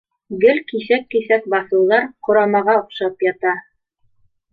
Гел 0.43 0.59
киҫәк-киҫәк 0.69 1.45
баҫыуҙар 1.53 2.07
ҡорамаға 2.29 2.75
оҡшап 2.81 3.27
ята 3.27 3.53